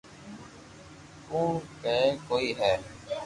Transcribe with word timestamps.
ڪوڻ 1.27 1.49
ڪيرو 1.81 2.17
ڪوئي 2.27 2.49
ھي 2.59 2.73